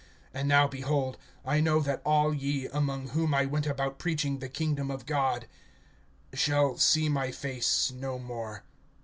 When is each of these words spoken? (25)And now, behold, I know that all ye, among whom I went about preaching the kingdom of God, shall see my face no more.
(25)And 0.33 0.45
now, 0.47 0.67
behold, 0.67 1.19
I 1.45 1.59
know 1.61 1.79
that 1.79 2.01
all 2.03 2.33
ye, 2.33 2.65
among 2.73 3.09
whom 3.09 3.35
I 3.35 3.45
went 3.45 3.67
about 3.67 3.99
preaching 3.99 4.39
the 4.39 4.49
kingdom 4.49 4.89
of 4.89 5.05
God, 5.05 5.45
shall 6.33 6.75
see 6.79 7.07
my 7.07 7.29
face 7.31 7.91
no 7.91 8.17
more. 8.17 8.63